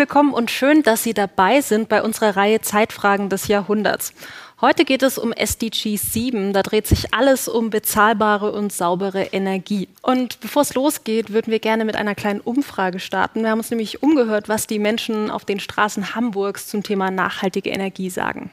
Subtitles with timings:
[0.00, 4.14] Willkommen und schön, dass Sie dabei sind bei unserer Reihe Zeitfragen des Jahrhunderts.
[4.62, 6.54] Heute geht es um SDG 7.
[6.54, 9.88] Da dreht sich alles um bezahlbare und saubere Energie.
[10.00, 13.42] Und bevor es losgeht, würden wir gerne mit einer kleinen Umfrage starten.
[13.42, 17.68] Wir haben uns nämlich umgehört, was die Menschen auf den Straßen Hamburgs zum Thema nachhaltige
[17.68, 18.50] Energie sagen.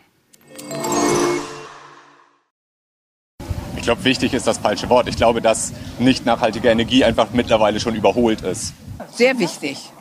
[3.78, 5.08] Ich glaube, wichtig ist das falsche Wort.
[5.08, 8.74] Ich glaube, dass nicht nachhaltige Energie einfach mittlerweile schon überholt ist.
[9.14, 9.94] Sehr wichtig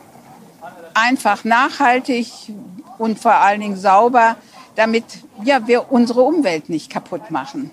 [0.96, 2.28] einfach nachhaltig
[2.98, 4.36] und vor allen Dingen sauber,
[4.74, 5.04] damit
[5.44, 7.70] ja, wir unsere Umwelt nicht kaputt machen.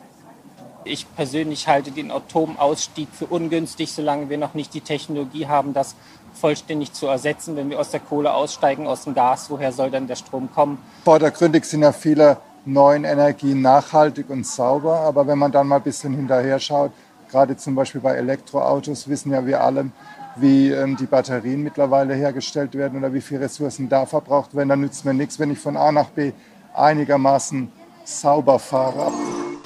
[0.86, 5.96] Ich persönlich halte den Atomausstieg für ungünstig, solange wir noch nicht die Technologie haben, das
[6.34, 7.56] vollständig zu ersetzen.
[7.56, 10.78] Wenn wir aus der Kohle aussteigen, aus dem Gas, woher soll dann der Strom kommen?
[11.06, 15.84] Vordergründig sind ja viele neuen Energien nachhaltig und sauber, aber wenn man dann mal ein
[15.84, 16.92] bisschen hinterher schaut,
[17.34, 19.90] gerade zum Beispiel bei Elektroautos, wissen ja wir alle,
[20.36, 24.70] wie ähm, die Batterien mittlerweile hergestellt werden oder wie viele Ressourcen da verbraucht werden.
[24.70, 26.32] Dann nützt mir nichts, wenn ich von A nach B
[26.76, 27.72] einigermaßen
[28.06, 29.12] sauber fahre.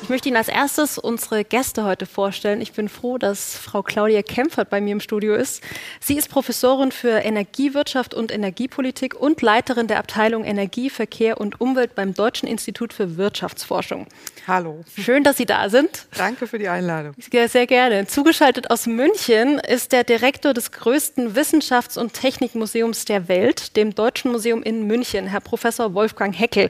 [0.08, 2.62] Ich möchte Ihnen als erstes unsere Gäste heute vorstellen.
[2.62, 5.62] Ich bin froh, dass Frau Claudia Kempfert bei mir im Studio ist.
[6.00, 11.94] Sie ist Professorin für Energiewirtschaft und Energiepolitik und Leiterin der Abteilung Energie, Verkehr und Umwelt
[11.94, 14.08] beim Deutschen Institut für Wirtschaftsforschung.
[14.48, 14.86] Hallo.
[14.98, 16.08] Schön, dass Sie da sind.
[16.18, 17.14] Danke für die Einladung.
[17.18, 18.08] Sehr, sehr gerne.
[18.08, 24.32] Zugeschaltet aus München ist der Direktor des größten Wissenschafts- und Technikmuseums der Welt, dem Deutschen
[24.32, 26.70] Museum in München, Herr Professor Wolfgang Heckel.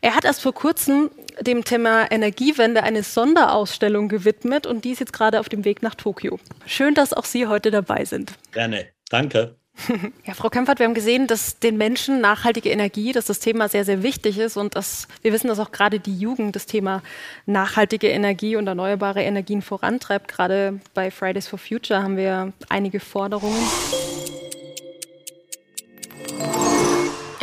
[0.00, 1.08] Er hat erst vor kurzem
[1.40, 5.94] dem Thema Energiewende eine Sonderausstellung gewidmet und die ist jetzt gerade auf dem Weg nach
[5.94, 6.38] Tokio.
[6.66, 8.32] Schön, dass auch Sie heute dabei sind.
[8.52, 9.56] Gerne, danke.
[10.24, 13.84] Ja, Frau Kempfert, wir haben gesehen, dass den Menschen nachhaltige Energie, dass das Thema sehr,
[13.84, 17.02] sehr wichtig ist und dass wir wissen, dass auch gerade die Jugend das Thema
[17.46, 20.28] nachhaltige Energie und erneuerbare Energien vorantreibt.
[20.28, 23.62] Gerade bei Fridays for Future haben wir einige Forderungen.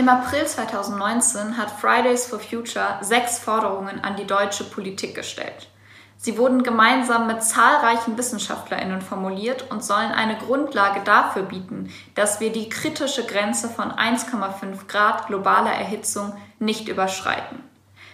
[0.02, 5.68] Im April 2019 hat Fridays for Future sechs Forderungen an die deutsche Politik gestellt.
[6.18, 12.52] Sie wurden gemeinsam mit zahlreichen Wissenschaftlerinnen formuliert und sollen eine Grundlage dafür bieten, dass wir
[12.52, 17.64] die kritische Grenze von 1,5 Grad globaler Erhitzung nicht überschreiten.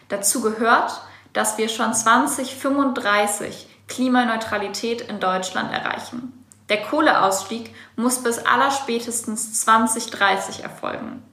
[0.09, 0.91] Dazu gehört,
[1.31, 6.45] dass wir schon 2035 Klimaneutralität in Deutschland erreichen.
[6.67, 11.23] Der Kohleausstieg muss bis allerspätestens 2030 erfolgen.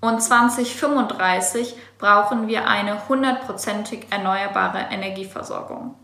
[0.00, 5.96] Und 2035 brauchen wir eine hundertprozentig erneuerbare Energieversorgung.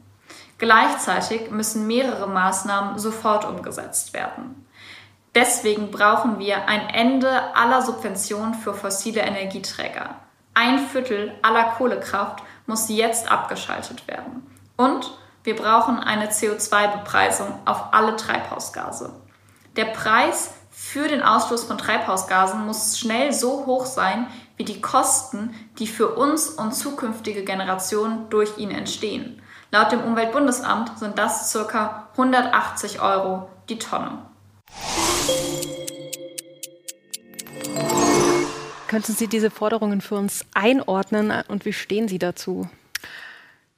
[0.58, 4.66] Gleichzeitig müssen mehrere Maßnahmen sofort umgesetzt werden.
[5.34, 10.16] Deswegen brauchen wir ein Ende aller Subventionen für fossile Energieträger.
[10.54, 14.46] Ein Viertel aller Kohlekraft muss jetzt abgeschaltet werden.
[14.76, 15.12] Und
[15.42, 19.12] wir brauchen eine CO2-Bepreisung auf alle Treibhausgase.
[19.76, 24.26] Der Preis für den Ausstoß von Treibhausgasen muss schnell so hoch sein
[24.56, 29.40] wie die Kosten, die für uns und zukünftige Generationen durch ihn entstehen.
[29.70, 32.08] Laut dem Umweltbundesamt sind das ca.
[32.12, 34.18] 180 Euro die Tonne.
[38.88, 42.68] Könnten Sie diese Forderungen für uns einordnen und wie stehen Sie dazu?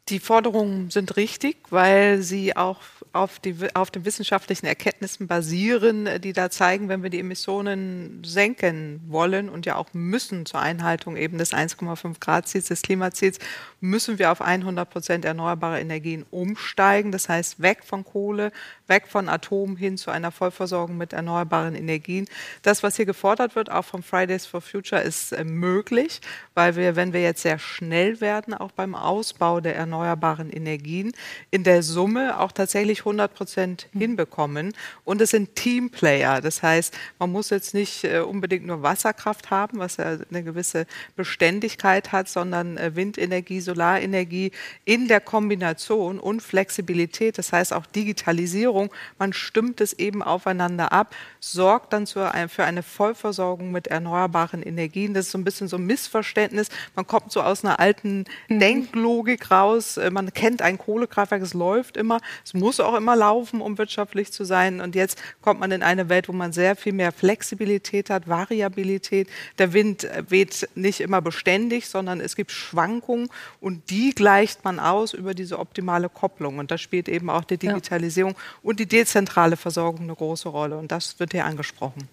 [0.08, 2.80] Die Forderungen sind richtig, weil sie auch
[3.16, 9.00] auf, die, auf den wissenschaftlichen Erkenntnissen basieren, die da zeigen, wenn wir die Emissionen senken
[9.08, 13.38] wollen und ja auch müssen zur Einhaltung eben des 1,5 Grad Ziels, des Klimaziels,
[13.80, 17.12] müssen wir auf 100 Prozent erneuerbare Energien umsteigen.
[17.12, 18.52] Das heißt, weg von Kohle,
[18.88, 22.26] weg von Atom hin zu einer Vollversorgung mit erneuerbaren Energien.
[22.62, 26.20] Das, was hier gefordert wird, auch vom Fridays for Future, ist äh, möglich,
[26.54, 31.12] weil wir, wenn wir jetzt sehr schnell werden, auch beim Ausbau der erneuerbaren Energien,
[31.50, 34.00] in der Summe auch tatsächlich 100 Prozent mhm.
[34.00, 34.72] hinbekommen.
[35.04, 36.40] Und es sind Teamplayer.
[36.40, 40.86] Das heißt, man muss jetzt nicht äh, unbedingt nur Wasserkraft haben, was ja eine gewisse
[41.16, 44.52] Beständigkeit hat, sondern äh, Windenergie, Solarenergie
[44.84, 48.75] in der Kombination und Flexibilität, das heißt auch Digitalisierung.
[49.18, 55.14] Man stimmt es eben aufeinander ab, sorgt dann für eine Vollversorgung mit erneuerbaren Energien.
[55.14, 56.68] Das ist so ein bisschen so ein Missverständnis.
[56.94, 58.60] Man kommt so aus einer alten mhm.
[58.60, 59.96] Denklogik raus.
[59.96, 62.20] Äh, man kennt ein Kohlekraftwerk, es läuft immer.
[62.44, 64.80] Es muss auch immer laufen, um wirtschaftlich zu sein.
[64.80, 69.28] Und jetzt kommt man in eine Welt, wo man sehr viel mehr Flexibilität hat, Variabilität.
[69.58, 73.28] Der Wind äh, weht nicht immer beständig, sondern es gibt Schwankungen
[73.60, 76.58] und die gleicht man aus über diese optimale Kopplung.
[76.58, 78.65] Und da spielt eben auch die Digitalisierung ja.
[78.66, 80.76] Und die dezentrale Versorgung eine große Rolle.
[80.76, 82.08] Und das wird hier angesprochen.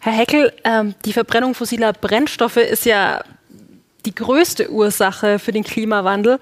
[0.00, 3.22] Herr Heckel, ähm, die Verbrennung fossiler Brennstoffe ist ja
[4.04, 6.40] die größte Ursache für den Klimawandel.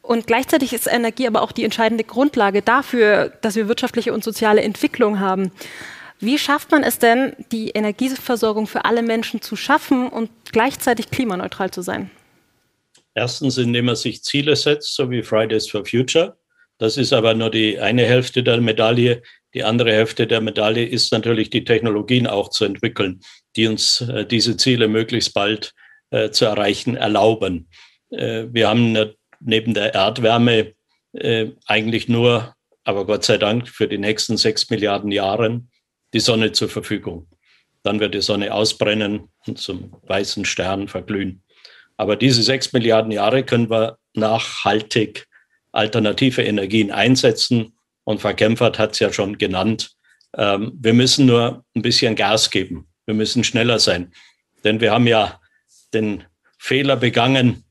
[0.00, 4.62] Und gleichzeitig ist Energie aber auch die entscheidende Grundlage dafür, dass wir wirtschaftliche und soziale
[4.62, 5.50] Entwicklung haben.
[6.20, 11.72] Wie schafft man es denn, die Energieversorgung für alle Menschen zu schaffen und gleichzeitig klimaneutral
[11.72, 12.10] zu sein?
[13.14, 16.36] Erstens, indem man sich Ziele setzt, so wie Fridays for Future.
[16.78, 19.22] Das ist aber nur die eine Hälfte der Medaille.
[19.54, 23.20] Die andere Hälfte der Medaille ist natürlich die Technologien auch zu entwickeln,
[23.56, 25.74] die uns äh, diese Ziele möglichst bald
[26.10, 27.68] äh, zu erreichen erlauben.
[28.10, 28.96] Äh, wir haben
[29.40, 30.74] neben der Erdwärme
[31.12, 32.54] äh, eigentlich nur,
[32.84, 35.70] aber Gott sei Dank für die nächsten sechs Milliarden Jahren
[36.14, 37.28] die Sonne zur Verfügung.
[37.82, 41.42] Dann wird die Sonne ausbrennen und zum weißen Stern verglühen.
[41.96, 45.27] Aber diese sechs Milliarden Jahre können wir nachhaltig
[45.78, 47.72] alternative Energien einsetzen.
[48.04, 49.92] Und Frau Kempfert hat es ja schon genannt.
[50.36, 52.88] Ähm, wir müssen nur ein bisschen Gas geben.
[53.06, 54.12] Wir müssen schneller sein.
[54.64, 55.40] Denn wir haben ja
[55.94, 56.24] den
[56.58, 57.64] Fehler begangen,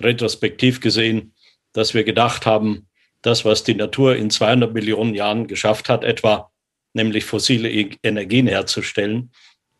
[0.00, 1.34] retrospektiv gesehen,
[1.72, 2.88] dass wir gedacht haben,
[3.20, 6.50] das, was die Natur in 200 Millionen Jahren geschafft hat, etwa,
[6.92, 9.30] nämlich fossile e-, Energien herzustellen,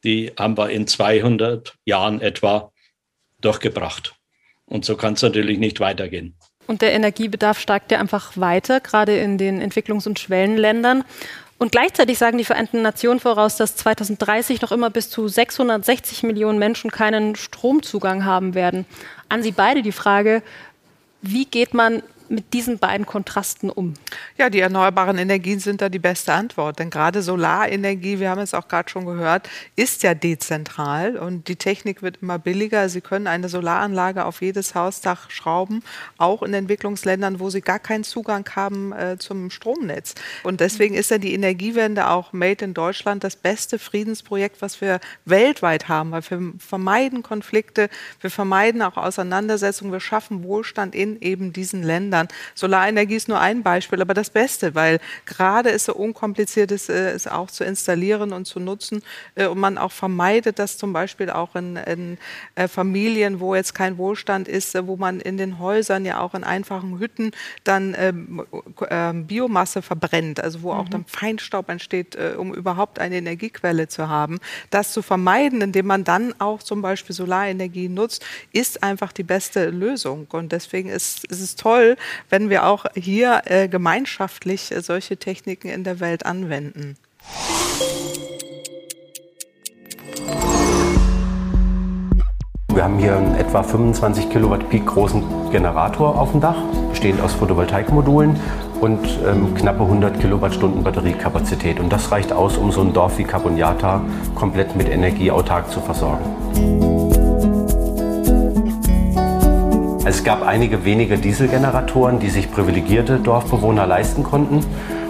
[0.04, 2.72] die haben wir in 200 Jahren etwa
[3.40, 4.14] durchgebracht.
[4.66, 6.36] Und so kann es natürlich nicht weitergehen.
[6.67, 11.05] Und der Energiebedarf steigt ja einfach weiter, gerade in den Entwicklungs- und Schwellenländern.
[11.59, 16.59] Und gleichzeitig sagen die Vereinten Nationen voraus, dass 2030 noch immer bis zu 660 Millionen
[16.59, 18.85] Menschen keinen Stromzugang haben werden.
[19.29, 20.43] An Sie beide die Frage,
[21.20, 23.94] wie geht man mit diesen beiden Kontrasten um?
[24.37, 26.79] Ja, die erneuerbaren Energien sind da die beste Antwort.
[26.79, 31.56] Denn gerade Solarenergie, wir haben es auch gerade schon gehört, ist ja dezentral und die
[31.56, 32.88] Technik wird immer billiger.
[32.88, 35.82] Sie können eine Solaranlage auf jedes Hausdach schrauben,
[36.17, 40.14] auch in Entwicklungsländern, wo sie gar keinen Zugang haben äh, zum Stromnetz.
[40.43, 45.00] Und deswegen ist ja die Energiewende auch Made in Deutschland das beste Friedensprojekt, was wir
[45.25, 47.90] weltweit haben, weil wir vermeiden Konflikte,
[48.20, 52.21] wir vermeiden auch Auseinandersetzungen, wir schaffen Wohlstand in eben diesen Ländern.
[52.22, 52.28] Ländern.
[52.54, 57.10] Solarenergie ist nur ein Beispiel, aber das Beste, weil gerade ist so unkompliziert ist, äh,
[57.12, 59.02] es auch zu installieren und zu nutzen
[59.34, 62.19] äh, und man auch vermeidet, dass zum Beispiel auch in, in
[62.54, 66.44] äh, Familien, wo jetzt kein Wohlstand ist, wo man in den Häusern ja auch in
[66.44, 67.32] einfachen Hütten
[67.64, 68.44] dann ähm,
[68.90, 70.80] ähm, Biomasse verbrennt, also wo mhm.
[70.80, 74.38] auch dann Feinstaub entsteht, um überhaupt eine Energiequelle zu haben.
[74.70, 79.70] Das zu vermeiden, indem man dann auch zum Beispiel Solarenergie nutzt, ist einfach die beste
[79.70, 80.26] Lösung.
[80.32, 81.96] Und deswegen ist, ist es toll,
[82.31, 86.97] wenn wir auch hier äh, gemeinschaftlich äh, solche Techniken in der Welt anwenden.
[92.75, 96.56] Wir haben hier einen etwa 25 Kilowatt Peak großen Generator auf dem Dach,
[96.91, 98.41] bestehend aus Photovoltaikmodulen
[98.81, 101.79] und ähm, knappe 100 Kilowattstunden Batteriekapazität.
[101.79, 104.00] Und das reicht aus, um so ein Dorf wie Caponiata
[104.35, 106.91] komplett mit Energie autark zu versorgen.
[110.12, 114.61] Es gab einige wenige Dieselgeneratoren, die sich privilegierte Dorfbewohner leisten konnten.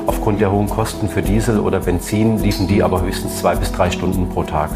[0.06, 3.90] Aufgrund der hohen Kosten für Diesel oder Benzin liefen die aber höchstens zwei bis drei
[3.90, 4.70] Stunden pro Tag.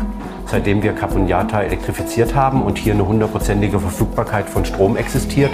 [0.47, 5.53] Seitdem wir Caponiata elektrifiziert haben und hier eine hundertprozentige Verfügbarkeit von Strom existiert,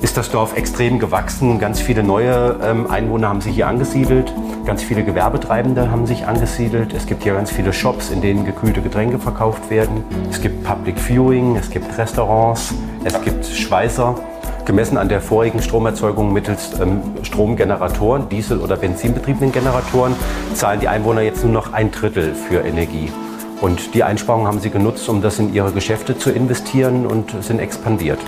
[0.00, 1.58] ist das Dorf extrem gewachsen.
[1.58, 4.32] Ganz viele neue ähm, Einwohner haben sich hier angesiedelt.
[4.64, 6.92] Ganz viele Gewerbetreibende haben sich angesiedelt.
[6.92, 10.04] Es gibt hier ganz viele Shops, in denen gekühlte Getränke verkauft werden.
[10.30, 12.74] Es gibt Public Viewing, es gibt Restaurants,
[13.04, 14.14] es gibt Schweißer.
[14.66, 20.14] Gemessen an der vorigen Stromerzeugung mittels ähm, Stromgeneratoren, Diesel- oder Benzinbetriebenen Generatoren,
[20.52, 23.10] zahlen die Einwohner jetzt nur noch ein Drittel für Energie.
[23.62, 27.58] Und die Einsparungen haben sie genutzt, um das in ihre Geschäfte zu investieren und sind
[27.58, 28.20] expandiert.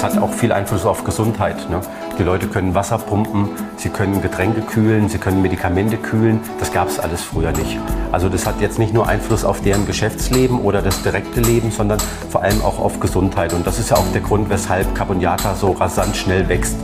[0.00, 1.68] Es hat auch viel Einfluss auf Gesundheit.
[1.68, 1.82] Ne?
[2.18, 6.40] Die Leute können Wasser pumpen, sie können Getränke kühlen, sie können Medikamente kühlen.
[6.58, 7.76] Das gab es alles früher nicht.
[8.10, 11.98] Also das hat jetzt nicht nur Einfluss auf deren Geschäftsleben oder das direkte Leben, sondern
[12.30, 13.52] vor allem auch auf Gesundheit.
[13.52, 16.78] Und das ist ja auch der Grund, weshalb Carboniata so rasant schnell wächst.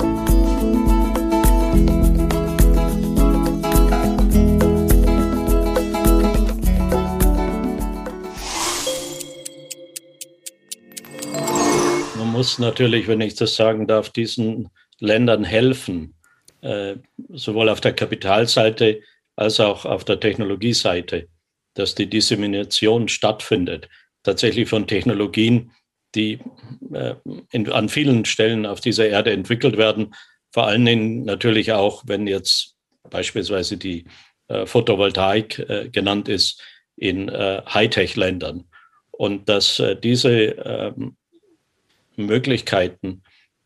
[12.47, 14.69] Muss natürlich, wenn ich das sagen darf, diesen
[15.00, 16.15] Ländern helfen,
[16.61, 16.95] äh,
[17.31, 19.00] sowohl auf der Kapitalseite
[19.35, 21.26] als auch auf der Technologieseite,
[21.75, 23.88] dass die Dissemination stattfindet,
[24.23, 25.73] tatsächlich von Technologien,
[26.15, 26.38] die
[26.95, 27.17] äh,
[27.69, 30.15] an vielen Stellen auf dieser Erde entwickelt werden,
[30.53, 32.76] vor allen Dingen natürlich auch, wenn jetzt
[33.11, 34.05] beispielsweise die
[34.47, 36.62] äh, Photovoltaik genannt ist,
[36.95, 38.69] in Hightech-Ländern.
[39.11, 41.17] Und dass diese ähm,
[42.17, 43.23] Möglichkeiten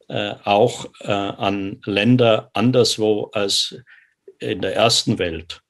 [0.08, 3.76] äh, auch äh, an Länder anderswo als
[4.38, 5.62] in der ersten Welt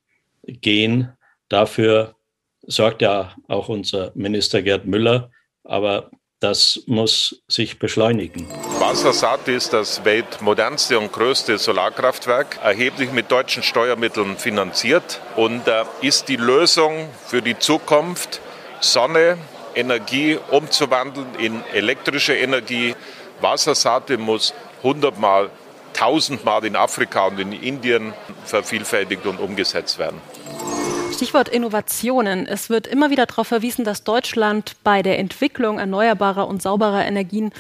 [0.47, 1.13] gehen.
[1.49, 2.15] Dafür
[2.63, 5.31] sorgt ja auch unser Minister Gerd Müller,
[5.65, 6.11] aber
[6.41, 8.49] das muss sich beschleunigen.
[8.79, 16.29] Wassersat ist das weltmodernste und größte Solarkraftwerk, erheblich mit deutschen Steuermitteln finanziert und äh, ist
[16.29, 18.41] die Lösung für die Zukunft,
[18.81, 19.37] Sonne,
[19.75, 22.95] Energie umzuwandeln in elektrische Energie.
[23.41, 25.51] Wassersate muss hundertmal,
[25.93, 28.13] tausendmal in Afrika und in Indien
[28.45, 30.21] vervielfältigt und umgesetzt werden.
[31.13, 32.47] Stichwort Innovationen.
[32.47, 37.53] Es wird immer wieder darauf verwiesen, dass Deutschland bei der Entwicklung erneuerbarer und sauberer Energien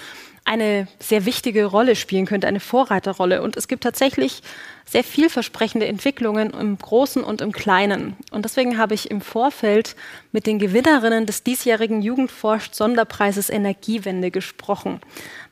[0.44, 3.42] eine sehr wichtige Rolle spielen könnte, eine Vorreiterrolle.
[3.42, 4.42] Und es gibt tatsächlich
[4.84, 8.16] sehr vielversprechende Entwicklungen im Großen und im Kleinen.
[8.32, 9.94] Und deswegen habe ich im Vorfeld
[10.32, 15.00] mit den Gewinnerinnen des diesjährigen Jugendforscht Sonderpreises Energiewende gesprochen.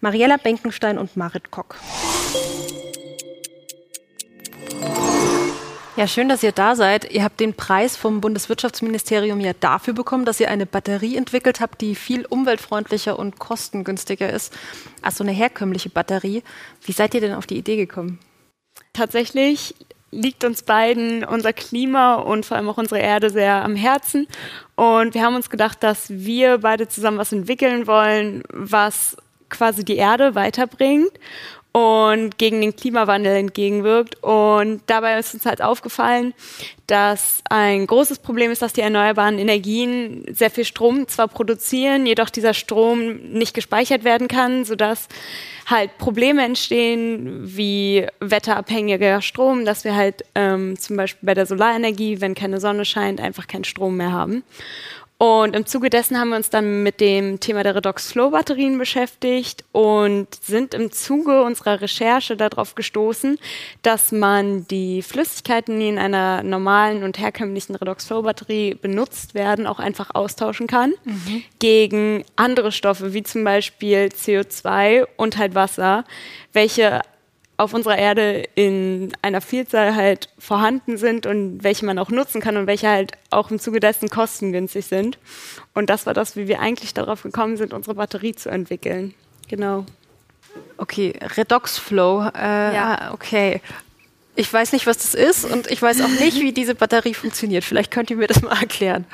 [0.00, 1.76] Mariella Benkenstein und Marit Kock.
[5.99, 7.11] Ja, schön, dass ihr da seid.
[7.11, 11.81] Ihr habt den Preis vom Bundeswirtschaftsministerium ja dafür bekommen, dass ihr eine Batterie entwickelt habt,
[11.81, 14.57] die viel umweltfreundlicher und kostengünstiger ist
[15.02, 16.45] als so eine herkömmliche Batterie.
[16.85, 18.21] Wie seid ihr denn auf die Idee gekommen?
[18.93, 19.75] Tatsächlich
[20.12, 24.28] liegt uns beiden unser Klima und vor allem auch unsere Erde sehr am Herzen.
[24.76, 29.17] Und wir haben uns gedacht, dass wir beide zusammen was entwickeln wollen, was
[29.49, 31.11] quasi die Erde weiterbringt
[31.78, 34.23] und gegen den Klimawandel entgegenwirkt.
[34.23, 36.35] Und dabei ist uns halt aufgefallen,
[36.87, 42.30] dass ein großes Problem ist, dass die erneuerbaren Energien sehr viel Strom zwar produzieren, jedoch
[42.30, 45.08] dieser Strom nicht gespeichert werden kann, sodass
[45.66, 52.20] halt Probleme entstehen wie wetterabhängiger Strom, dass wir halt ähm, zum Beispiel bei der Solarenergie,
[52.20, 54.42] wenn keine Sonne scheint, einfach keinen Strom mehr haben.
[55.19, 58.79] Und im Zuge dessen haben wir uns dann mit dem Thema der Redox Flow Batterien
[58.79, 63.37] beschäftigt und sind im Zuge unserer Recherche darauf gestoßen,
[63.83, 69.67] dass man die Flüssigkeiten, die in einer normalen und herkömmlichen Redox Flow Batterie benutzt werden,
[69.67, 71.43] auch einfach austauschen kann mhm.
[71.59, 76.05] gegen andere Stoffe, wie zum Beispiel CO2 und halt Wasser,
[76.53, 77.01] welche
[77.59, 82.57] auf unserer Erde in einer Vielzahl halt vorhanden sind und welche man auch nutzen kann
[82.57, 85.19] und welche halt auch im Zuge dessen kostengünstig sind.
[85.75, 89.12] Und das war das, wie wir eigentlich darauf gekommen sind, unsere Batterie zu entwickeln.
[89.49, 89.85] Genau.
[90.77, 92.31] Okay, Redox Flow.
[92.33, 93.11] Äh, ja.
[93.12, 93.61] Okay.
[94.37, 97.65] Ich weiß nicht, was das ist und ich weiß auch nicht, wie diese Batterie funktioniert.
[97.65, 99.05] Vielleicht könnt ihr mir das mal erklären.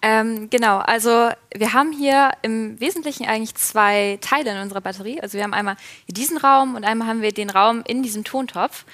[0.00, 5.20] Ähm, genau, also wir haben hier im Wesentlichen eigentlich zwei Teile in unserer Batterie.
[5.20, 5.76] Also wir haben einmal
[6.06, 8.84] diesen Raum und einmal haben wir den Raum in diesem Tontopf.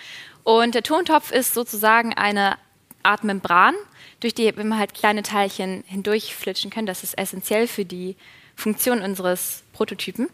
[0.44, 2.56] Und der Tontopf ist sozusagen eine
[3.02, 3.75] Art Membran,
[4.20, 6.87] durch die wir halt kleine Teilchen hindurchflitschen können.
[6.87, 8.16] Das ist essentiell für die
[8.56, 10.28] Funktion unseres Prototypen.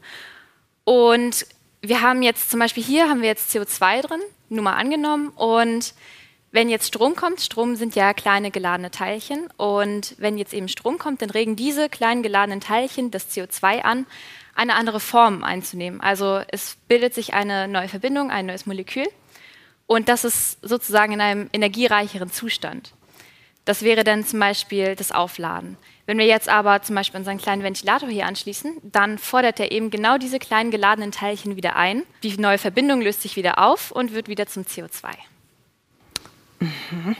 [0.85, 1.47] Und
[1.81, 5.29] wir haben jetzt zum Beispiel hier haben wir jetzt CO2 drin, nur mal angenommen.
[5.31, 5.95] Und
[6.53, 10.99] wenn jetzt Strom kommt, Strom sind ja kleine geladene Teilchen und wenn jetzt eben Strom
[10.99, 14.07] kommt, dann regen diese kleinen geladenen Teilchen das CO2 an,
[14.55, 16.01] eine andere Form einzunehmen.
[16.01, 19.07] Also es bildet sich eine neue Verbindung, ein neues Molekül
[19.87, 22.93] und das ist sozusagen in einem energiereicheren Zustand.
[23.65, 25.77] Das wäre dann zum Beispiel das Aufladen.
[26.07, 29.91] Wenn wir jetzt aber zum Beispiel unseren kleinen Ventilator hier anschließen, dann fordert er eben
[29.91, 32.03] genau diese kleinen geladenen Teilchen wieder ein.
[32.25, 35.11] Die neue Verbindung löst sich wieder auf und wird wieder zum CO2.
[36.61, 37.17] Mhm.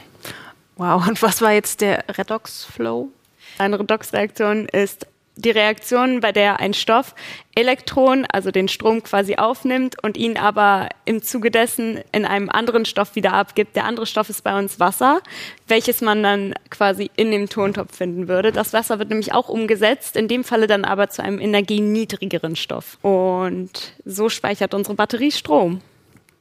[0.77, 3.09] Wow, und was war jetzt der Redox-Flow?
[3.57, 5.05] Eine Redox-Reaktion ist
[5.35, 7.15] die Reaktion, bei der ein Stoff
[7.55, 12.85] Elektron, also den Strom quasi aufnimmt und ihn aber im Zuge dessen in einem anderen
[12.85, 13.75] Stoff wieder abgibt.
[13.75, 15.21] Der andere Stoff ist bei uns Wasser,
[15.67, 18.51] welches man dann quasi in dem Tontopf finden würde.
[18.51, 22.97] Das Wasser wird nämlich auch umgesetzt, in dem Falle dann aber zu einem energieniedrigeren Stoff.
[23.01, 25.81] Und so speichert unsere Batterie Strom.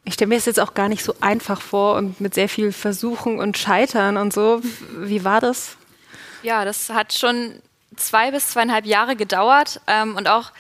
[0.04, 2.72] Ich stelle mir das jetzt auch gar nicht so einfach vor und mit sehr viel
[2.72, 4.60] Versuchen und Scheitern und so.
[4.96, 5.76] Wie war das?
[6.42, 7.60] Ja, das hat schon
[7.96, 10.52] zwei bis zweieinhalb Jahre gedauert ähm, und auch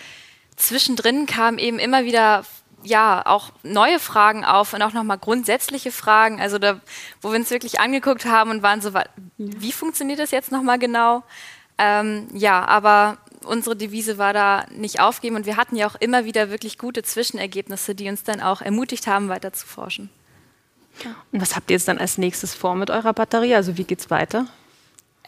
[0.56, 2.44] zwischendrin kamen eben immer wieder
[2.82, 6.80] ja auch neue Fragen auf und auch nochmal grundsätzliche Fragen, also da,
[7.20, 8.92] wo wir uns wirklich angeguckt haben und waren so,
[9.38, 11.22] wie funktioniert das jetzt nochmal genau?
[11.78, 16.24] Ähm, ja, aber unsere Devise war da nicht aufgeben und wir hatten ja auch immer
[16.24, 20.10] wieder wirklich gute Zwischenergebnisse, die uns dann auch ermutigt haben, weiter zu forschen.
[21.32, 23.54] Und was habt ihr jetzt dann als nächstes vor mit eurer Batterie?
[23.54, 24.46] Also wie geht's weiter?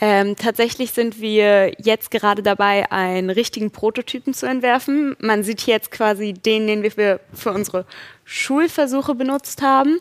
[0.01, 5.17] Ähm, tatsächlich sind wir jetzt gerade dabei, einen richtigen Prototypen zu entwerfen.
[5.21, 7.87] Man sieht jetzt quasi den, den wir für, für unsere
[8.25, 10.01] Schulversuche benutzt haben.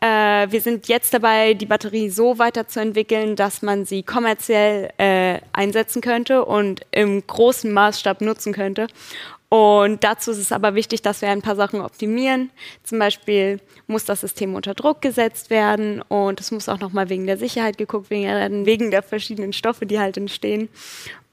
[0.00, 6.00] Äh, wir sind jetzt dabei, die Batterie so weiterzuentwickeln, dass man sie kommerziell äh, einsetzen
[6.02, 8.86] könnte und im großen Maßstab nutzen könnte.
[9.48, 12.50] Und dazu ist es aber wichtig, dass wir ein paar Sachen optimieren.
[12.84, 17.26] Zum Beispiel muss das System unter Druck gesetzt werden und es muss auch nochmal wegen
[17.26, 20.68] der Sicherheit geguckt werden, wegen der verschiedenen Stoffe, die halt entstehen.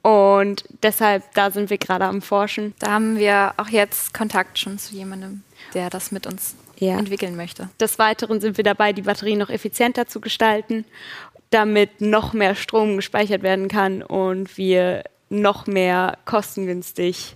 [0.01, 2.73] Und deshalb, da sind wir gerade am Forschen.
[2.79, 5.43] Da haben wir auch jetzt Kontakt schon zu jemandem,
[5.73, 6.97] der das mit uns ja.
[6.97, 7.69] entwickeln möchte.
[7.79, 10.85] Des Weiteren sind wir dabei, die Batterien noch effizienter zu gestalten,
[11.49, 17.35] damit noch mehr Strom gespeichert werden kann und wir noch mehr kostengünstig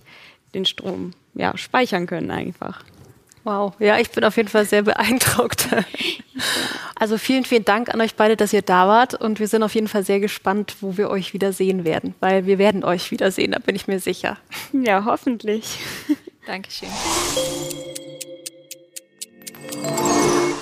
[0.54, 2.84] den Strom ja, speichern können einfach.
[3.44, 5.68] Wow, ja, ich bin auf jeden Fall sehr beeindruckt.
[6.94, 9.74] Also vielen, vielen Dank an euch beide, dass ihr da wart und wir sind auf
[9.74, 13.52] jeden Fall sehr gespannt, wo wir euch wieder sehen werden, weil wir werden euch wiedersehen,
[13.52, 14.36] da bin ich mir sicher.
[14.74, 15.78] Ja, hoffentlich.
[16.46, 16.90] Dankeschön.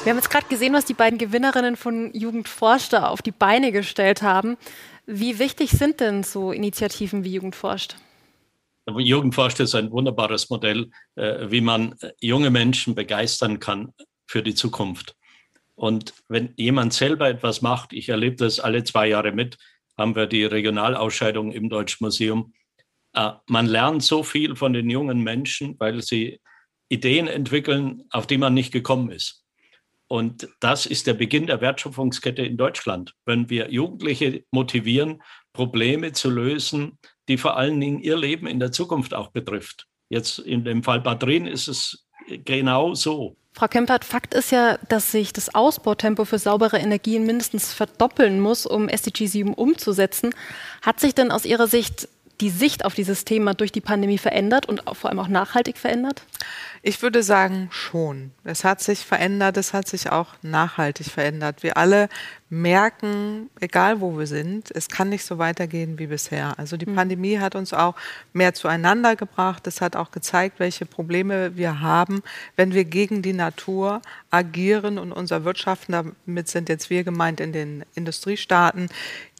[0.08, 3.72] Wir haben jetzt gerade gesehen, was die beiden Gewinnerinnen von Jugend forscht auf die Beine
[3.72, 4.56] gestellt haben.
[5.04, 7.94] Wie wichtig sind denn so Initiativen wie Jugend forscht?
[8.86, 13.92] Jugendforscht ist ein wunderbares Modell, äh, wie man äh, junge Menschen begeistern kann
[14.26, 15.14] für die Zukunft.
[15.74, 19.58] Und wenn jemand selber etwas macht, ich erlebe das alle zwei Jahre mit,
[19.98, 22.54] haben wir die Regionalausscheidung im Deutschen Museum.
[23.12, 26.40] Äh, man lernt so viel von den jungen Menschen, weil sie
[26.88, 29.44] Ideen entwickeln, auf die man nicht gekommen ist.
[30.08, 33.14] Und das ist der Beginn der Wertschöpfungskette in Deutschland.
[33.26, 35.22] Wenn wir Jugendliche motivieren,
[35.52, 36.98] Probleme zu lösen,
[37.28, 39.86] die vor allen Dingen ihr Leben in der Zukunft auch betrifft.
[40.08, 42.06] Jetzt in dem Fall Batterien ist es
[42.44, 43.36] genau so.
[43.52, 48.66] Frau Kempert, Fakt ist ja, dass sich das Ausbautempo für saubere Energien mindestens verdoppeln muss,
[48.66, 50.34] um SDG 7 umzusetzen.
[50.80, 52.08] Hat sich denn aus Ihrer Sicht
[52.40, 56.22] die Sicht auf dieses Thema durch die Pandemie verändert und vor allem auch nachhaltig verändert?
[56.82, 58.32] Ich würde sagen, schon.
[58.44, 61.62] Es hat sich verändert, es hat sich auch nachhaltig verändert.
[61.62, 62.08] Wir alle
[62.50, 66.58] merken, egal wo wir sind, es kann nicht so weitergehen wie bisher.
[66.58, 66.94] Also die mhm.
[66.94, 67.94] Pandemie hat uns auch
[68.32, 69.66] mehr zueinander gebracht.
[69.66, 72.22] Es hat auch gezeigt, welche Probleme wir haben,
[72.56, 77.52] wenn wir gegen die Natur agieren und unser Wirtschaften, damit sind jetzt wir gemeint in
[77.52, 78.88] den Industriestaaten,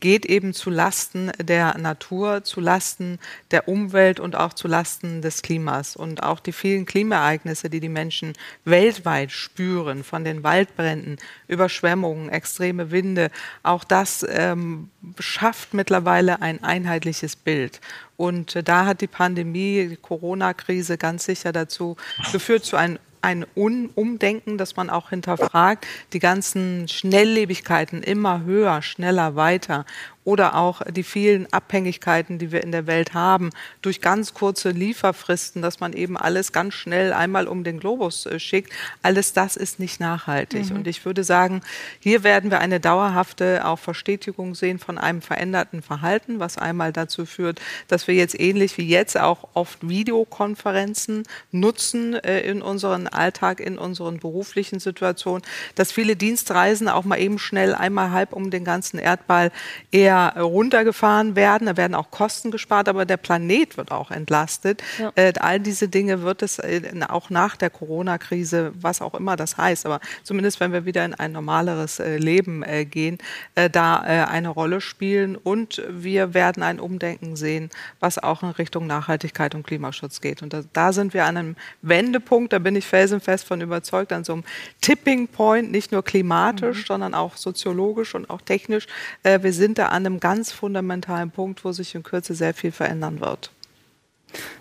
[0.00, 3.18] geht eben zu Lasten der Natur, zu Lasten
[3.51, 5.96] der Umwelt und auch zu Lasten des Klimas.
[5.96, 6.87] Und auch die vielen
[7.28, 8.32] Klimaereignisse, die die Menschen
[8.64, 13.30] weltweit spüren, von den Waldbränden, Überschwemmungen, extreme Winde,
[13.62, 17.80] auch das ähm, schafft mittlerweile ein einheitliches Bild.
[18.16, 21.96] Und äh, da hat die Pandemie, die Corona-Krise ganz sicher dazu
[22.32, 29.34] geführt, zu einem ein Umdenken, dass man auch hinterfragt, die ganzen Schnelllebigkeiten immer höher, schneller,
[29.34, 29.84] weiter
[30.28, 33.48] oder auch die vielen Abhängigkeiten, die wir in der Welt haben,
[33.80, 38.38] durch ganz kurze Lieferfristen, dass man eben alles ganz schnell einmal um den Globus äh,
[38.38, 38.70] schickt.
[39.02, 40.68] Alles das ist nicht nachhaltig.
[40.68, 40.76] Mhm.
[40.76, 41.62] Und ich würde sagen,
[41.98, 47.24] hier werden wir eine dauerhafte auch Verstetigung sehen von einem veränderten Verhalten, was einmal dazu
[47.24, 53.60] führt, dass wir jetzt ähnlich wie jetzt auch oft Videokonferenzen nutzen äh, in unseren Alltag,
[53.60, 55.42] in unseren beruflichen Situationen,
[55.74, 59.52] dass viele Dienstreisen auch mal eben schnell einmal halb um den ganzen Erdball
[59.90, 61.66] eher runtergefahren werden.
[61.66, 64.83] Da werden auch Kosten gespart, aber der Planet wird auch entlastet.
[64.98, 65.12] Ja.
[65.14, 69.57] Äh, all diese Dinge wird es äh, auch nach der Corona-Krise, was auch immer das
[69.57, 73.18] heißt, aber zumindest wenn wir wieder in ein normaleres äh, Leben äh, gehen,
[73.54, 75.37] äh, da äh, eine Rolle spielen.
[75.37, 80.42] Und wir werden ein Umdenken sehen, was auch in Richtung Nachhaltigkeit und Klimaschutz geht.
[80.42, 84.24] Und da, da sind wir an einem Wendepunkt, da bin ich felsenfest von überzeugt, an
[84.24, 84.44] so einem
[84.81, 86.87] Tipping Point, nicht nur klimatisch, mhm.
[86.87, 88.87] sondern auch soziologisch und auch technisch.
[89.22, 93.21] wir sind da an einem ganz fundamentalen Punkt, wo sich in Kürze sehr viel verändern
[93.21, 93.51] wird.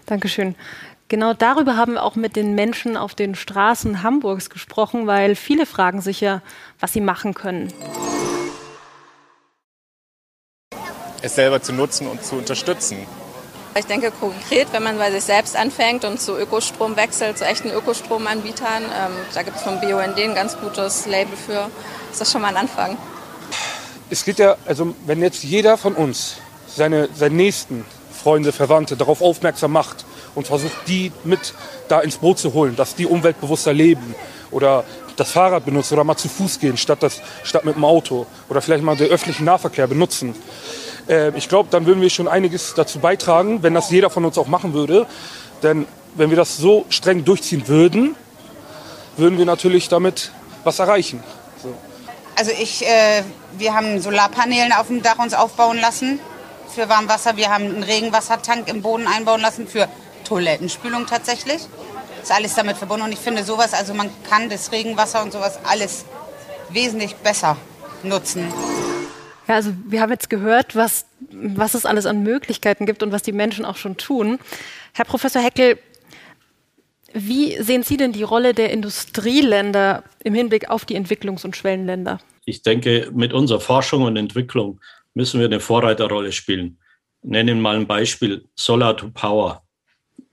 [0.06, 0.56] Dankeschön.
[1.10, 5.66] Genau darüber haben wir auch mit den Menschen auf den Straßen Hamburgs gesprochen, weil viele
[5.66, 6.42] fragen sich ja,
[6.82, 7.72] was sie machen können.
[11.22, 13.08] Es selber zu nutzen und zu unterstützen.
[13.78, 17.70] Ich denke konkret, wenn man bei sich selbst anfängt und zu Ökostrom wechselt, zu echten
[17.70, 21.70] Ökostromanbietern, ähm, da gibt es vom BUND ein ganz gutes Label für,
[22.12, 22.98] ist das schon mal ein Anfang
[24.10, 26.36] es geht ja, also wenn jetzt jeder von uns
[26.68, 31.54] seine, seine nächsten Freunde, Verwandte darauf aufmerksam macht und versucht, die mit
[31.88, 34.16] da ins Boot zu holen, dass die umweltbewusster leben
[34.52, 34.84] oder
[35.16, 38.62] das Fahrrad benutzen oder mal zu Fuß gehen statt, das, statt mit dem Auto oder
[38.62, 40.36] vielleicht mal den öffentlichen Nahverkehr benutzen.
[41.08, 44.38] Äh, ich glaube, dann würden wir schon einiges dazu beitragen, wenn das jeder von uns
[44.38, 45.08] auch machen würde.
[45.64, 48.16] Denn wenn wir das so streng durchziehen würden,
[49.18, 50.32] würden wir natürlich damit
[50.64, 51.24] was erreichen.
[51.62, 51.74] So.
[52.38, 53.24] Also ich, äh,
[53.58, 56.20] wir haben Solarpanelen auf dem Dach uns aufbauen lassen
[56.74, 57.36] für Warmwasser.
[57.36, 59.88] Wir haben einen Regenwassertank im Boden einbauen lassen für
[60.24, 61.68] Toilettenspülung tatsächlich.
[62.22, 65.58] Ist alles damit verbunden und ich finde sowas, also man kann das Regenwasser und sowas
[65.64, 66.06] alles
[66.70, 67.58] wesentlich besser
[68.04, 68.54] nutzen.
[69.48, 73.24] Ja, also wir haben jetzt gehört, was, was es alles an Möglichkeiten gibt und was
[73.24, 74.38] die Menschen auch schon tun.
[74.94, 75.80] Herr Professor Heckel,
[77.14, 82.20] wie sehen Sie denn die Rolle der Industrieländer im Hinblick auf die Entwicklungs- und Schwellenländer?
[82.46, 84.80] Ich denke, mit unserer Forschung und Entwicklung
[85.14, 86.78] müssen wir eine Vorreiterrolle spielen.
[87.24, 89.64] nenne Ihnen mal ein Beispiel, Solar to Power.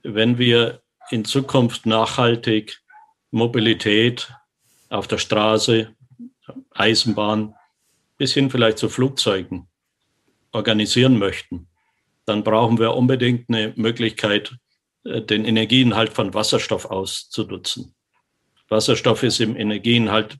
[0.03, 2.81] Wenn wir in Zukunft nachhaltig
[3.31, 4.31] Mobilität
[4.89, 5.93] auf der Straße,
[6.71, 7.55] Eisenbahn
[8.17, 9.67] bis hin vielleicht zu Flugzeugen
[10.51, 11.67] organisieren möchten,
[12.25, 14.55] dann brauchen wir unbedingt eine Möglichkeit,
[15.05, 17.93] den Energieinhalt von Wasserstoff auszunutzen.
[18.69, 20.37] Wasserstoff ist im Energieinhalt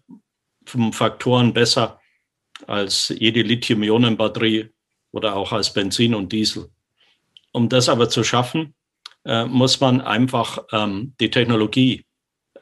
[0.65, 1.99] von Faktoren besser
[2.65, 4.69] als jede Lithium-Ionen-Batterie
[5.11, 6.69] oder auch als Benzin und Diesel.
[7.51, 8.73] Um das aber zu schaffen,
[9.23, 12.05] äh, muss man einfach ähm, die Technologie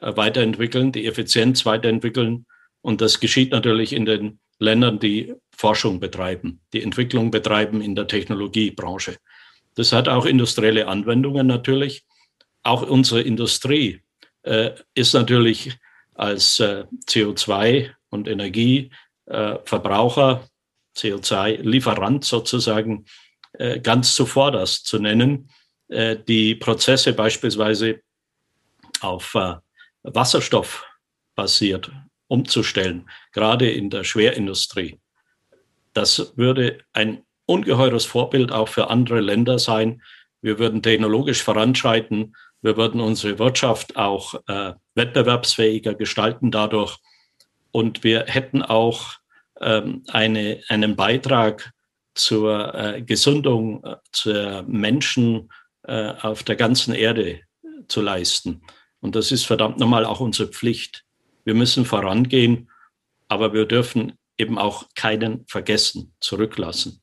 [0.00, 2.46] äh, weiterentwickeln, die Effizienz weiterentwickeln.
[2.82, 8.06] Und das geschieht natürlich in den Ländern, die Forschung betreiben, die Entwicklung betreiben in der
[8.06, 9.16] Technologiebranche.
[9.74, 12.04] Das hat auch industrielle Anwendungen natürlich.
[12.62, 14.00] Auch unsere Industrie
[14.42, 15.76] äh, ist natürlich
[16.14, 20.46] als äh, CO2 und Energieverbraucher, äh,
[20.98, 23.04] CO2-Lieferant sozusagen
[23.82, 25.48] ganz zuvorderst zu nennen.
[25.88, 28.00] Äh, die Prozesse beispielsweise
[29.00, 29.56] auf äh,
[30.02, 30.86] Wasserstoff
[31.34, 31.90] basiert
[32.26, 34.98] umzustellen, gerade in der Schwerindustrie.
[35.92, 40.02] Das würde ein ungeheures Vorbild auch für andere Länder sein.
[40.40, 46.98] Wir würden technologisch voranschreiten, wir würden unsere Wirtschaft auch äh, wettbewerbsfähiger gestalten dadurch
[47.72, 49.14] und wir hätten auch
[49.60, 51.72] ähm, eine, einen Beitrag
[52.14, 55.50] zur äh, Gesundung äh, der Menschen
[55.82, 57.40] äh, auf der ganzen Erde
[57.88, 58.62] zu leisten.
[59.00, 61.04] Und das ist verdammt nochmal auch unsere Pflicht.
[61.44, 62.70] Wir müssen vorangehen,
[63.28, 67.02] aber wir dürfen eben auch keinen vergessen, zurücklassen.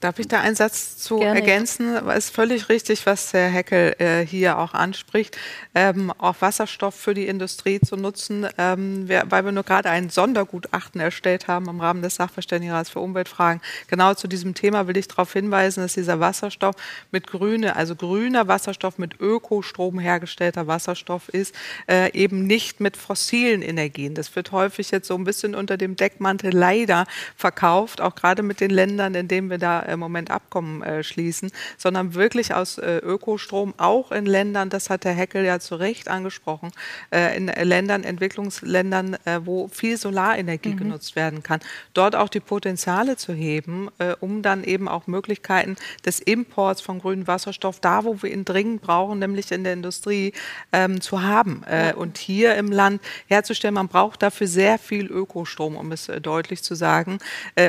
[0.00, 1.40] Darf ich da einen Satz zu Gerne.
[1.40, 1.96] ergänzen?
[2.08, 5.36] Es ist völlig richtig, was Herr Heckel äh, hier auch anspricht,
[5.74, 10.08] ähm, auch Wasserstoff für die Industrie zu nutzen, ähm, wir, weil wir nur gerade ein
[10.08, 13.60] Sondergutachten erstellt haben im Rahmen des Sachverständigenrats für Umweltfragen.
[13.88, 16.76] Genau zu diesem Thema will ich darauf hinweisen, dass dieser Wasserstoff
[17.10, 21.56] mit grüne, also grüner Wasserstoff mit Ökostrom hergestellter Wasserstoff ist,
[21.90, 24.14] äh, eben nicht mit fossilen Energien.
[24.14, 27.04] Das wird häufig jetzt so ein bisschen unter dem Deckmantel leider
[27.36, 31.50] verkauft, auch gerade mit den Ländern, in denen wir da im Moment Abkommen äh, schließen,
[31.76, 36.08] sondern wirklich aus äh, Ökostrom, auch in Ländern, das hat der Heckel ja zu Recht
[36.08, 36.70] angesprochen,
[37.10, 40.76] äh, in Ländern, Entwicklungsländern, äh, wo viel Solarenergie mhm.
[40.76, 41.60] genutzt werden kann,
[41.94, 47.00] dort auch die Potenziale zu heben, äh, um dann eben auch Möglichkeiten des Imports von
[47.00, 50.32] grünem Wasserstoff, da wo wir ihn dringend brauchen, nämlich in der Industrie,
[50.72, 51.62] ähm, zu haben.
[51.66, 56.62] Äh, und hier im Land herzustellen, man braucht dafür sehr viel Ökostrom, um es deutlich
[56.62, 57.18] zu sagen.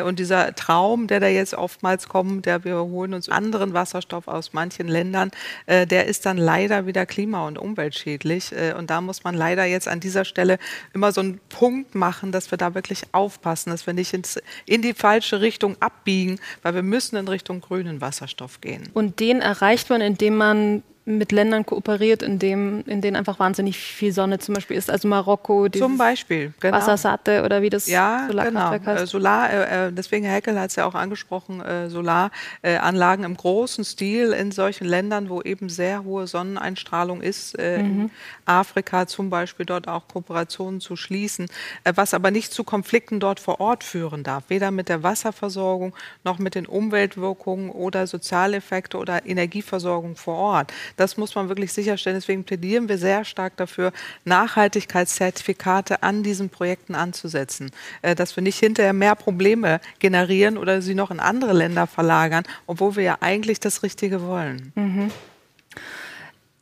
[0.06, 4.52] und dieser Traum, der da jetzt oftmals kommen, der wir holen uns anderen Wasserstoff aus
[4.52, 5.32] manchen Ländern,
[5.66, 8.52] äh, der ist dann leider wieder klima- und umweltschädlich.
[8.52, 10.60] Äh, und da muss man leider jetzt an dieser Stelle
[10.94, 14.82] immer so einen Punkt machen, dass wir da wirklich aufpassen, dass wir nicht ins, in
[14.82, 18.90] die falsche Richtung abbiegen, weil wir müssen in Richtung grünen Wasserstoff gehen.
[18.94, 20.84] Und den erreicht man, indem man
[21.18, 24.90] mit Ländern kooperiert, in, dem, in denen einfach wahnsinnig viel Sonne zum Beispiel ist.
[24.90, 26.78] Also Marokko, zum Beispiel, genau.
[26.78, 28.94] Wassersatte oder wie das ja, Solarkraftwerk genau.
[28.94, 29.04] heißt.
[29.04, 33.36] Äh, Solar, äh, äh, deswegen Herr Heckel hat es ja auch angesprochen, äh, Solaranlagen im
[33.36, 37.58] großen Stil in solchen Ländern, wo eben sehr hohe Sonneneinstrahlung ist.
[37.58, 38.02] Äh, mhm.
[38.02, 38.12] In
[38.46, 41.48] Afrika zum Beispiel dort auch Kooperationen zu schließen,
[41.84, 46.38] was aber nicht zu Konflikten dort vor Ort führen darf, weder mit der Wasserversorgung noch
[46.40, 50.74] mit den Umweltwirkungen oder Sozialeffekte oder Energieversorgung vor Ort.
[51.00, 52.18] Das muss man wirklich sicherstellen.
[52.18, 53.94] Deswegen plädieren wir sehr stark dafür,
[54.26, 60.96] Nachhaltigkeitszertifikate an diesen Projekten anzusetzen, äh, dass wir nicht hinterher mehr Probleme generieren oder sie
[60.96, 64.74] noch in andere Länder verlagern, obwohl wir ja eigentlich das Richtige wollen.
[64.76, 65.10] Mhm.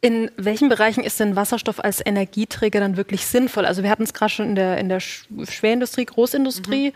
[0.02, 3.65] In welchen Bereichen ist denn Wasserstoff als Energieträger dann wirklich sinnvoll?
[3.65, 6.89] Also wir hatten es gerade schon in der, in der Schwerindustrie, Großindustrie.
[6.89, 6.93] Mhm.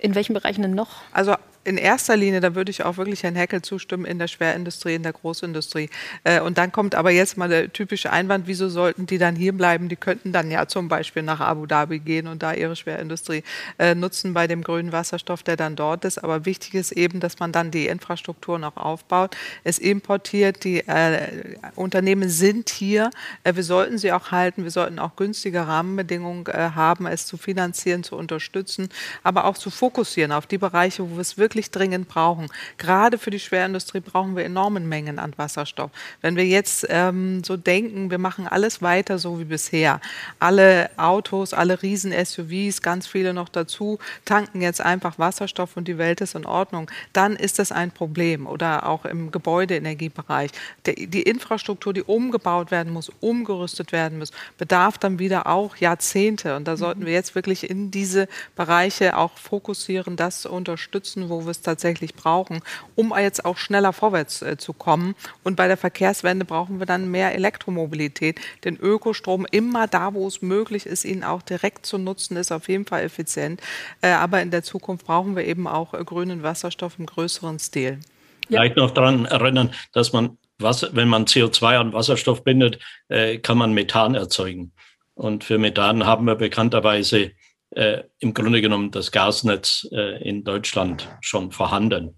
[0.00, 1.00] In welchen Bereichen denn noch?
[1.12, 1.34] Also
[1.68, 5.02] in erster Linie, da würde ich auch wirklich Herrn Heckel zustimmen, in der Schwerindustrie, in
[5.02, 5.90] der Großindustrie.
[6.24, 9.52] Äh, und dann kommt aber jetzt mal der typische Einwand, wieso sollten die dann hier
[9.52, 9.88] bleiben?
[9.88, 13.42] Die könnten dann ja zum Beispiel nach Abu Dhabi gehen und da ihre Schwerindustrie
[13.78, 16.24] äh, nutzen bei dem grünen Wasserstoff, der dann dort ist.
[16.24, 21.56] Aber wichtig ist eben, dass man dann die Infrastruktur noch aufbaut, es importiert, die äh,
[21.74, 23.10] Unternehmen sind hier,
[23.44, 27.36] äh, wir sollten sie auch halten, wir sollten auch günstige Rahmenbedingungen äh, haben, es zu
[27.36, 28.88] finanzieren, zu unterstützen,
[29.22, 32.46] aber auch zu fokussieren auf die Bereiche, wo es wirklich wirklich dringend brauchen.
[32.76, 35.90] Gerade für die Schwerindustrie brauchen wir enormen Mengen an Wasserstoff.
[36.20, 40.00] Wenn wir jetzt ähm, so denken, wir machen alles weiter so wie bisher,
[40.38, 46.20] alle Autos, alle Riesen-SUVs, ganz viele noch dazu, tanken jetzt einfach Wasserstoff und die Welt
[46.20, 48.46] ist in Ordnung, dann ist das ein Problem.
[48.46, 50.52] Oder auch im Gebäudeenergiebereich.
[50.86, 56.54] Die, die Infrastruktur, die umgebaut werden muss, umgerüstet werden muss, bedarf dann wieder auch Jahrzehnte.
[56.54, 61.44] Und da sollten wir jetzt wirklich in diese Bereiche auch fokussieren, das unterstützen, wo wo
[61.44, 62.60] wir es tatsächlich brauchen,
[62.96, 65.14] um jetzt auch schneller vorwärts äh, zu kommen.
[65.44, 68.40] Und bei der Verkehrswende brauchen wir dann mehr Elektromobilität.
[68.64, 72.68] Den Ökostrom immer da, wo es möglich ist, ihn auch direkt zu nutzen, ist auf
[72.68, 73.60] jeden Fall effizient.
[74.02, 78.00] Äh, aber in der Zukunft brauchen wir eben auch äh, grünen Wasserstoff im größeren Stil.
[78.48, 83.58] Vielleicht noch daran erinnern, dass man, Wasser, wenn man CO2 an Wasserstoff bindet, äh, kann
[83.58, 84.72] man Methan erzeugen.
[85.14, 87.32] Und für Methan haben wir bekannterweise
[87.70, 92.16] äh, im Grunde genommen das Gasnetz äh, in Deutschland schon vorhanden.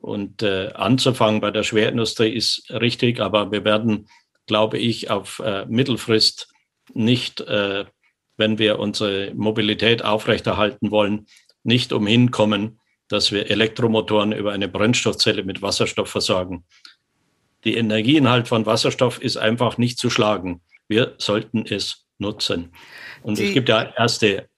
[0.00, 4.08] Und äh, anzufangen bei der Schwerindustrie ist richtig, aber wir werden,
[4.46, 6.48] glaube ich, auf äh, Mittelfrist
[6.94, 7.84] nicht, äh,
[8.36, 11.26] wenn wir unsere Mobilität aufrechterhalten wollen,
[11.64, 16.64] nicht umhin kommen, dass wir Elektromotoren über eine Brennstoffzelle mit Wasserstoff versorgen.
[17.64, 20.60] Die Energieinhalt von Wasserstoff ist einfach nicht zu schlagen.
[20.88, 22.72] Wir sollten es nutzen.
[23.22, 24.48] Und Die es gibt ja erste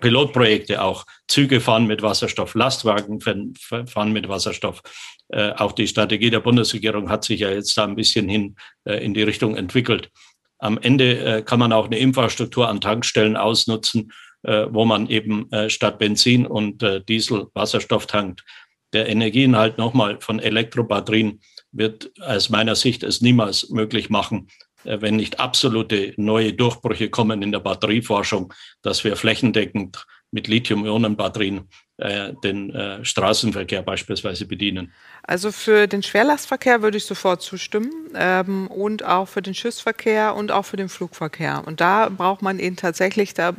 [0.00, 1.06] Pilotprojekte auch.
[1.28, 4.82] Züge fahren mit Wasserstoff, Lastwagen fahren mit Wasserstoff.
[5.28, 9.04] Äh, auch die Strategie der Bundesregierung hat sich ja jetzt da ein bisschen hin äh,
[9.04, 10.10] in die Richtung entwickelt.
[10.58, 14.12] Am Ende äh, kann man auch eine Infrastruktur an Tankstellen ausnutzen,
[14.46, 18.44] wo man eben statt Benzin und Diesel Wasserstoff tankt.
[18.92, 21.40] Der Energieinhalt nochmal von Elektrobatterien
[21.72, 24.48] wird aus meiner Sicht es niemals möglich machen,
[24.84, 31.93] wenn nicht absolute neue Durchbrüche kommen in der Batterieforschung, dass wir flächendeckend mit Lithium-Ionen-Batterien äh,
[31.96, 34.92] den äh, Straßenverkehr beispielsweise bedienen.
[35.26, 40.52] Also für den Schwerlastverkehr würde ich sofort zustimmen ähm, und auch für den Schiffsverkehr und
[40.52, 41.62] auch für den Flugverkehr.
[41.64, 43.54] Und da braucht man ihn tatsächlich, da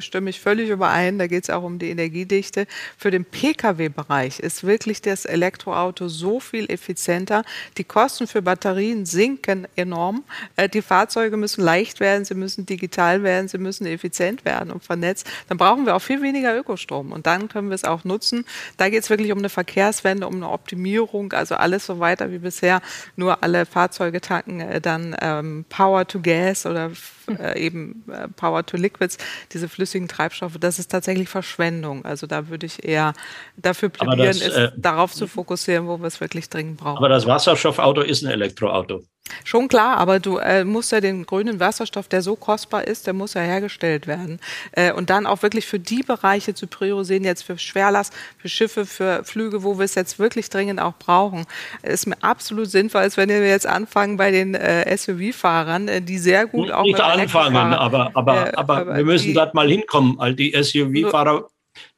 [0.00, 2.66] stimme ich völlig überein, da geht es auch um die Energiedichte.
[2.96, 7.44] Für den Pkw-Bereich ist wirklich das Elektroauto so viel effizienter.
[7.76, 10.24] Die Kosten für Batterien sinken enorm.
[10.56, 14.82] Äh, die Fahrzeuge müssen leicht werden, sie müssen digital werden, sie müssen effizient werden und
[14.82, 15.30] vernetzt.
[15.48, 18.44] Dann brauchen wir auch viel weniger Ökostrom und dann können wir es auch nutzen.
[18.76, 22.38] Da geht es wirklich um eine Verkehrswende, um eine Optimierung, also alles so weiter wie
[22.38, 22.80] bisher.
[23.16, 26.90] Nur alle Fahrzeuge tanken äh, dann ähm, Power to Gas oder
[27.38, 29.18] äh, eben äh, Power to Liquids,
[29.52, 30.58] diese flüssigen Treibstoffe.
[30.58, 32.04] Das ist tatsächlich Verschwendung.
[32.04, 33.14] Also da würde ich eher
[33.56, 36.98] dafür plädieren, das, äh, darauf zu fokussieren, wo wir es wirklich dringend brauchen.
[36.98, 39.02] Aber das Wasserstoffauto ist ein Elektroauto.
[39.42, 43.14] Schon klar, aber du äh, musst ja den grünen Wasserstoff, der so kostbar ist, der
[43.14, 44.38] muss ja hergestellt werden.
[44.72, 48.84] Äh, und dann auch wirklich für die Bereiche zu priorisieren, jetzt für Schwerlast, für Schiffe,
[48.84, 51.46] für Flüge, wo wir es jetzt wirklich dringend auch brauchen,
[51.82, 56.18] ist mir absolut sinnvoll, als wenn wir jetzt anfangen bei den äh, SUV-Fahrern, äh, die
[56.18, 56.84] sehr gut auch.
[56.84, 60.20] Nicht anfangen, aber, aber, äh, aber, aber, wir müssen dort mal hinkommen.
[60.20, 61.48] All die SUV-Fahrer,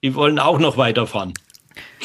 [0.02, 1.34] die wollen auch noch weiterfahren.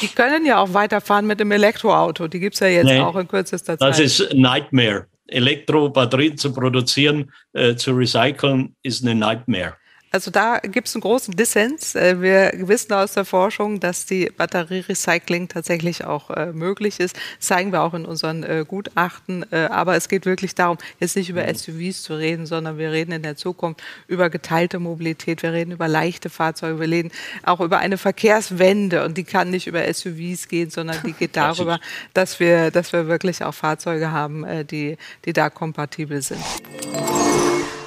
[0.00, 2.26] Die können ja auch weiterfahren mit dem Elektroauto.
[2.26, 3.88] Die gibt es ja jetzt nee, auch in kürzester Zeit.
[3.88, 5.06] Das ist Nightmare.
[5.28, 9.76] Elektrobatterien zu produzieren, äh, zu recyceln, ist eine Nightmare.
[10.12, 11.94] Also da gibt es einen großen Dissens.
[11.94, 17.16] Äh, wir wissen aus der Forschung, dass die Batterierecycling tatsächlich auch äh, möglich ist.
[17.38, 19.46] Das zeigen wir auch in unseren äh, Gutachten.
[19.50, 23.12] Äh, aber es geht wirklich darum, jetzt nicht über SUVs zu reden, sondern wir reden
[23.12, 27.10] in der Zukunft über geteilte Mobilität, wir reden über leichte Fahrzeuge, wir reden
[27.42, 31.80] auch über eine Verkehrswende und die kann nicht über SUVs gehen, sondern die geht darüber,
[32.12, 36.42] dass wir, dass wir wirklich auch Fahrzeuge haben, die, die da kompatibel sind.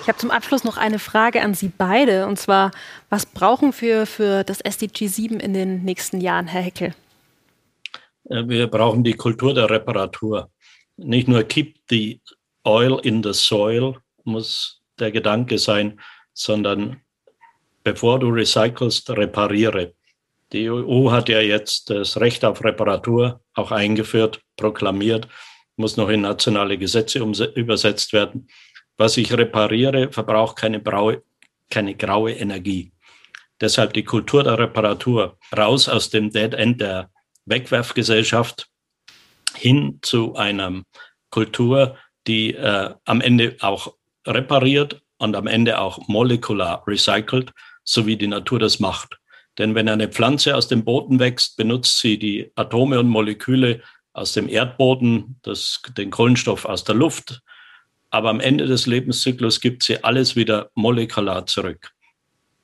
[0.06, 2.28] Ich habe zum Abschluss noch eine Frage an Sie beide.
[2.28, 2.70] Und zwar,
[3.10, 6.94] was brauchen wir für das SDG 7 in den nächsten Jahren, Herr Heckel?
[8.30, 10.52] Äh, wir brauchen die Kultur der Reparatur.
[10.98, 12.22] Nicht nur keep the
[12.64, 16.00] oil in the soil muss der Gedanke sein,
[16.34, 17.02] sondern
[17.84, 19.96] bevor du recycelst, repariere.
[20.54, 25.28] Die EU hat ja jetzt das Recht auf Reparatur auch eingeführt, proklamiert,
[25.78, 27.18] muss noch in nationale Gesetze
[27.56, 28.48] übersetzt werden.
[28.98, 31.24] Was ich repariere, verbraucht keine, braue,
[31.70, 32.92] keine graue Energie.
[33.60, 35.38] Deshalb die Kultur der Reparatur.
[35.56, 37.10] Raus aus dem Dead End der
[37.46, 38.68] Wegwerfgesellschaft
[39.56, 40.84] hin zu einer
[41.30, 43.94] Kultur, die äh, am Ende auch
[44.26, 47.52] repariert und am Ende auch molekular recycelt,
[47.84, 49.20] so wie die Natur das macht.
[49.58, 53.82] Denn wenn eine Pflanze aus dem Boden wächst, benutzt sie die Atome und Moleküle
[54.14, 57.42] aus dem Erdboden, das, den Kohlenstoff aus der Luft,
[58.16, 61.92] aber am Ende des Lebenszyklus gibt sie alles wieder molekular zurück.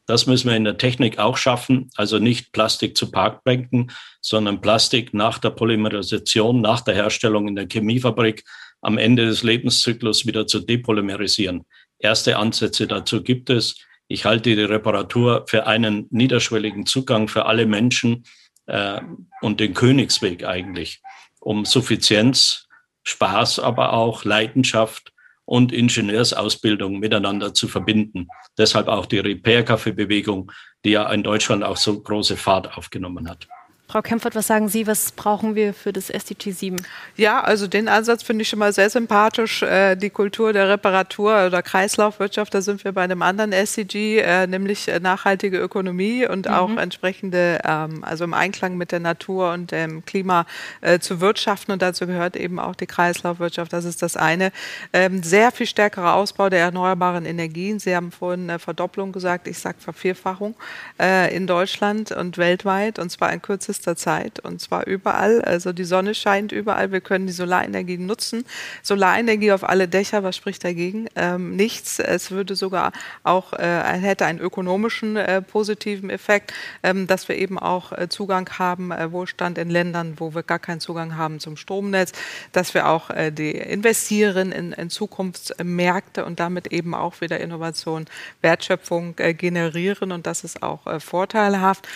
[0.05, 5.13] Das müssen wir in der Technik auch schaffen, also nicht Plastik zu Parkbänken, sondern Plastik
[5.13, 8.45] nach der Polymerisation, nach der Herstellung in der Chemiefabrik
[8.79, 11.65] am Ende des Lebenszyklus wieder zu depolymerisieren.
[11.99, 13.75] Erste Ansätze dazu gibt es.
[14.07, 18.23] Ich halte die Reparatur für einen niederschwelligen Zugang für alle Menschen
[18.67, 19.01] äh,
[19.41, 21.01] und den Königsweg eigentlich,
[21.41, 22.69] um Suffizienz,
[23.03, 25.11] Spaß, aber auch Leidenschaft
[25.45, 28.27] und Ingenieursausbildung miteinander zu verbinden.
[28.57, 30.51] Deshalb auch die Repair-Café-Bewegung,
[30.85, 33.47] die ja in Deutschland auch so große Fahrt aufgenommen hat.
[33.91, 36.77] Frau Kempfert, was sagen Sie, was brauchen wir für das SDG 7?
[37.17, 39.63] Ja, also den Ansatz finde ich schon mal sehr sympathisch.
[39.63, 44.47] Äh, die Kultur der Reparatur oder Kreislaufwirtschaft, da sind wir bei einem anderen SDG, äh,
[44.47, 46.53] nämlich äh, nachhaltige Ökonomie und mhm.
[46.53, 50.45] auch entsprechende, ähm, also im Einklang mit der Natur und dem Klima
[50.79, 51.73] äh, zu wirtschaften.
[51.73, 53.73] Und dazu gehört eben auch die Kreislaufwirtschaft.
[53.73, 54.53] Das ist das eine.
[54.93, 57.77] Ähm, sehr viel stärkerer Ausbau der erneuerbaren Energien.
[57.79, 59.49] Sie haben vorhin eine Verdopplung gesagt.
[59.49, 60.55] Ich sage Vervierfachung
[60.97, 65.41] äh, in Deutschland und weltweit und zwar in kürzester kürzester Zeit und zwar überall.
[65.41, 66.91] Also die Sonne scheint überall.
[66.91, 68.45] Wir können die Solarenergie nutzen.
[68.83, 71.07] Solarenergie auf alle Dächer, was spricht dagegen?
[71.15, 71.99] Ähm, nichts.
[71.99, 72.91] Es würde sogar
[73.23, 78.49] auch, äh, hätte einen ökonomischen äh, positiven Effekt, ähm, dass wir eben auch äh, Zugang
[78.59, 82.11] haben, äh, Wohlstand in Ländern, wo wir gar keinen Zugang haben zum Stromnetz,
[82.51, 88.05] dass wir auch äh, die investieren in, in Zukunftsmärkte und damit eben auch wieder Innovation,
[88.41, 91.87] Wertschöpfung äh, generieren und das ist auch vorteilhaft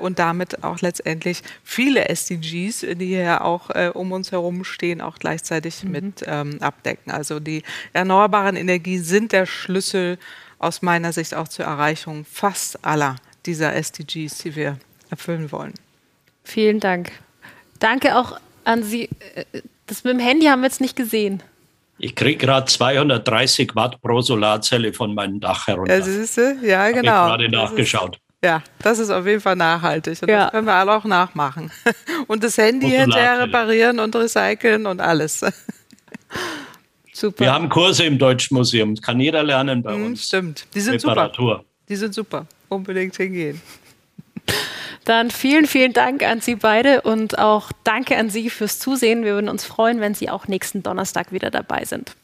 [0.00, 5.00] und damit auch letztendlich eigentlich viele SDGs, die hier auch äh, um uns herum stehen,
[5.00, 5.90] auch gleichzeitig mhm.
[5.90, 7.12] mit ähm, abdecken.
[7.12, 10.18] Also die erneuerbaren Energien sind der Schlüssel
[10.58, 13.16] aus meiner Sicht auch zur Erreichung fast aller
[13.46, 14.78] dieser SDGs, die wir
[15.10, 15.74] erfüllen wollen.
[16.44, 17.10] Vielen Dank.
[17.78, 19.08] Danke auch an Sie.
[19.34, 19.44] Äh,
[19.86, 21.42] das mit dem Handy haben wir jetzt nicht gesehen.
[21.98, 25.98] Ich kriege gerade 230 Watt pro Solarzelle von meinem Dach herunter.
[25.98, 26.58] Ja, siehst du?
[26.62, 27.00] Ja, genau.
[27.00, 28.18] Ich gerade nachgeschaut.
[28.44, 30.20] Ja, das ist auf jeden Fall nachhaltig.
[30.22, 30.44] Und ja.
[30.44, 31.70] das können wir alle auch nachmachen.
[32.26, 35.40] Und das Handy hinterher reparieren und recyceln und alles.
[37.12, 37.44] super.
[37.44, 38.96] Wir haben Kurse im Deutschen Museum.
[38.96, 40.26] Kann jeder lernen bei hm, uns.
[40.26, 40.66] Stimmt.
[40.74, 41.56] Die sind Reparatur.
[41.56, 41.64] super.
[41.88, 42.46] Die sind super.
[42.68, 43.60] Unbedingt hingehen.
[45.04, 49.24] Dann vielen, vielen Dank an Sie beide und auch danke an Sie fürs Zusehen.
[49.24, 52.14] Wir würden uns freuen, wenn Sie auch nächsten Donnerstag wieder dabei sind.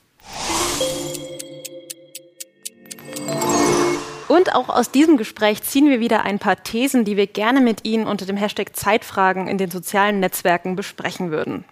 [4.28, 7.86] Und auch aus diesem Gespräch ziehen wir wieder ein paar Thesen, die wir gerne mit
[7.86, 11.64] Ihnen unter dem Hashtag Zeitfragen in den sozialen Netzwerken besprechen würden.